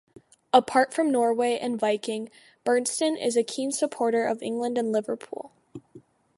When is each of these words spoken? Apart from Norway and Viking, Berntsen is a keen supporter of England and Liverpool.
Apart 0.51 0.95
from 0.95 1.11
Norway 1.11 1.59
and 1.59 1.79
Viking, 1.79 2.31
Berntsen 2.65 3.15
is 3.23 3.37
a 3.37 3.43
keen 3.43 3.71
supporter 3.71 4.25
of 4.25 4.41
England 4.41 4.75
and 4.79 4.91
Liverpool. 4.91 5.51